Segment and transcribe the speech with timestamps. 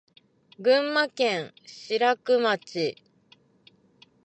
[0.59, 2.95] 群馬県邑楽町